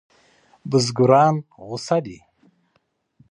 بزګران 0.69 1.35
غوسه 1.65 1.97
دي. 2.05 2.17